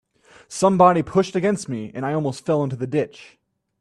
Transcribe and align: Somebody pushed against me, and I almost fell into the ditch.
Somebody 0.47 1.03
pushed 1.03 1.35
against 1.35 1.69
me, 1.69 1.91
and 1.93 2.03
I 2.07 2.13
almost 2.13 2.43
fell 2.43 2.63
into 2.63 2.75
the 2.75 2.87
ditch. 2.87 3.37